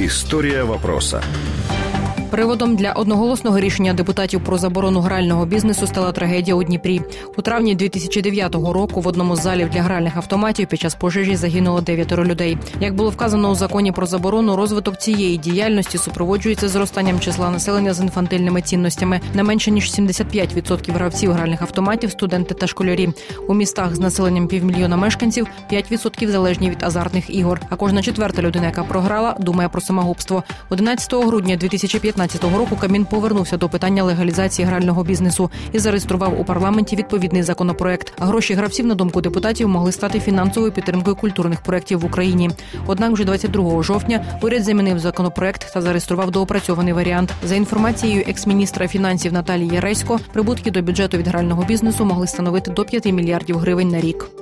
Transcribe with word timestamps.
Історія 0.00 0.64
вопроса. 0.64 1.22
Приводом 2.30 2.76
для 2.76 2.92
одноголосного 2.92 3.60
рішення 3.60 3.92
депутатів 3.94 4.44
про 4.44 4.58
заборону 4.58 5.00
грального 5.00 5.46
бізнесу 5.46 5.86
стала 5.86 6.12
трагедія 6.12 6.54
у 6.54 6.62
Дніпрі. 6.62 7.00
У 7.36 7.42
травні 7.42 7.74
2009 7.74 8.54
року 8.54 9.00
в 9.00 9.06
одному 9.06 9.36
з 9.36 9.42
залів 9.42 9.70
для 9.70 9.82
гральних 9.82 10.16
автоматів 10.16 10.66
під 10.66 10.80
час 10.80 10.94
пожежі 10.94 11.36
загинуло 11.36 11.80
дев'ятеро 11.80 12.24
людей. 12.24 12.58
Як 12.80 12.94
було 12.94 13.10
вказано 13.10 13.50
у 13.50 13.54
законі 13.54 13.92
про 13.92 14.06
заборону, 14.06 14.56
розвиток 14.56 14.98
цієї 14.98 15.36
діяльності 15.36 15.98
супроводжується 15.98 16.68
зростанням 16.68 17.20
числа 17.20 17.50
населення 17.50 17.94
з 17.94 18.00
інфантильними 18.00 18.62
цінностями. 18.62 19.20
Не 19.34 19.42
менше 19.42 19.70
ніж 19.70 19.92
75% 19.92 20.92
гравців 20.92 21.32
гральних 21.32 21.62
автоматів 21.62 22.10
студенти 22.10 22.54
та 22.54 22.66
школярі. 22.66 23.08
У 23.48 23.54
містах 23.54 23.94
з 23.94 23.98
населенням 23.98 24.46
півмільйона 24.46 24.96
мешканців 24.96 25.46
5% 25.72 26.28
залежні 26.28 26.70
від 26.70 26.82
азартних 26.82 27.30
ігор. 27.30 27.60
А 27.70 27.76
кожна 27.76 28.02
четверта 28.02 28.42
людина, 28.42 28.66
яка 28.66 28.84
програла, 28.84 29.36
думає 29.40 29.68
про 29.68 29.80
самогубство. 29.80 30.42
11 30.68 31.14
грудня 31.14 31.56
2015 31.56 32.19
2015 32.26 32.58
року 32.58 32.76
Камін 32.80 33.04
повернувся 33.04 33.56
до 33.56 33.68
питання 33.68 34.04
легалізації 34.04 34.68
грального 34.68 35.04
бізнесу 35.04 35.50
і 35.72 35.78
зареєстрував 35.78 36.40
у 36.40 36.44
парламенті 36.44 36.96
відповідний 36.96 37.42
законопроект. 37.42 38.12
Гроші 38.18 38.54
гравців, 38.54 38.86
на 38.86 38.94
думку 38.94 39.20
депутатів, 39.20 39.68
могли 39.68 39.92
стати 39.92 40.20
фінансовою 40.20 40.72
підтримкою 40.72 41.16
культурних 41.16 41.60
проєктів 41.60 42.00
в 42.00 42.04
Україні. 42.04 42.50
Однак, 42.86 43.12
вже 43.12 43.24
22 43.24 43.82
жовтня 43.82 44.24
уряд 44.42 44.64
замінив 44.64 44.98
законопроект 44.98 45.72
та 45.74 45.80
зареєстрував 45.80 46.30
доопрацьований 46.30 46.92
варіант. 46.92 47.32
За 47.44 47.54
інформацією 47.54 48.24
екс-міністра 48.28 48.88
фінансів 48.88 49.32
Наталії 49.32 49.70
Яресько, 49.74 50.20
прибутки 50.32 50.70
до 50.70 50.82
бюджету 50.82 51.18
від 51.18 51.28
грального 51.28 51.62
бізнесу 51.64 52.04
могли 52.04 52.26
становити 52.26 52.70
до 52.70 52.84
5 52.84 53.06
мільярдів 53.06 53.58
гривень 53.58 53.88
на 53.88 54.00
рік. 54.00 54.39